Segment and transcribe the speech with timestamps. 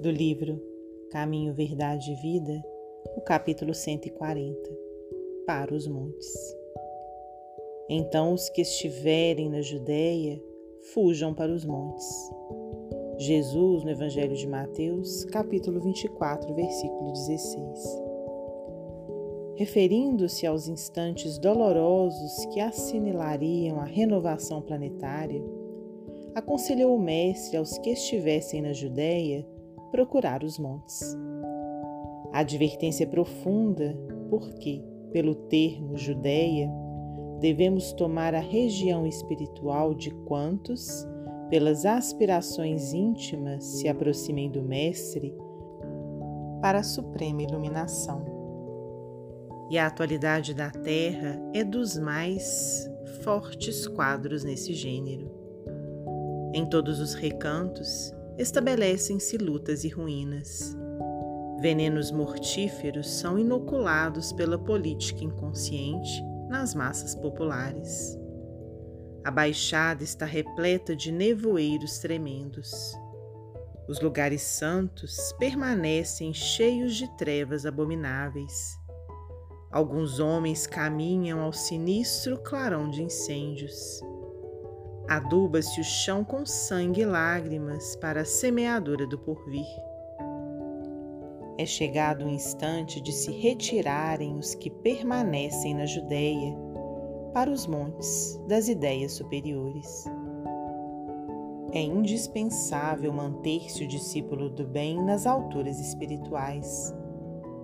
[0.00, 0.60] do livro
[1.10, 2.62] Caminho, Verdade e Vida,
[3.16, 4.58] o capítulo 140
[5.46, 6.56] Para os Montes.
[7.88, 10.42] Então os que estiverem na Judéia
[10.92, 12.06] fujam para os montes.
[13.18, 18.04] Jesus, no Evangelho de Mateus, capítulo 24, versículo 16.
[19.56, 25.40] Referindo-se aos instantes dolorosos que assinalariam a renovação planetária,
[26.34, 29.46] aconselhou o Mestre aos que estivessem na Judéia
[29.94, 31.16] procurar os montes.
[32.32, 33.96] A advertência é profunda,
[34.28, 36.68] porque, pelo termo Judéia,
[37.38, 41.06] devemos tomar a região espiritual de quantos,
[41.48, 45.32] pelas aspirações íntimas, se aproximem do Mestre
[46.60, 48.24] para a suprema iluminação.
[49.70, 52.90] E a atualidade da Terra é dos mais
[53.22, 55.30] fortes quadros nesse gênero.
[56.52, 60.76] Em todos os recantos, estabelecem-se lutas e ruínas.
[61.60, 68.18] Venenos mortíferos são inoculados pela política inconsciente nas massas populares.
[69.24, 72.92] A baixada está repleta de nevoeiros tremendos.
[73.88, 78.78] Os lugares santos permanecem cheios de trevas abomináveis.
[79.70, 84.00] Alguns homens caminham ao sinistro clarão de incêndios.
[85.08, 89.66] Aduba-se o chão com sangue e lágrimas para a semeadura do porvir.
[91.58, 96.56] É chegado o instante de se retirarem os que permanecem na Judéia
[97.34, 100.06] para os montes das ideias superiores.
[101.70, 106.94] É indispensável manter-se o discípulo do bem nas alturas espirituais,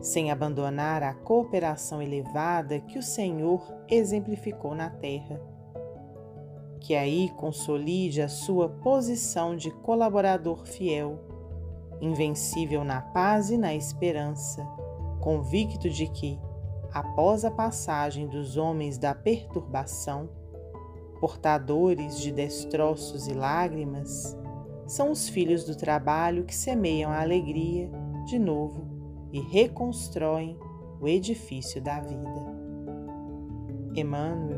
[0.00, 5.40] sem abandonar a cooperação elevada que o Senhor exemplificou na terra
[6.78, 11.18] que aí consolide a sua posição de colaborador fiel,
[12.00, 14.64] invencível na paz e na esperança,
[15.20, 16.38] convicto de que,
[16.92, 20.28] após a passagem dos homens da perturbação,
[21.20, 24.36] portadores de destroços e lágrimas,
[24.86, 27.90] são os filhos do trabalho que semeiam a alegria
[28.24, 28.86] de novo
[29.32, 30.56] e reconstroem
[31.00, 32.58] o edifício da vida.
[33.94, 34.57] Emmanuel